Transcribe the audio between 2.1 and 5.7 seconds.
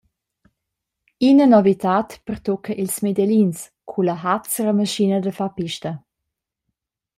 pertucca ils Medellins culla hazra maschina da far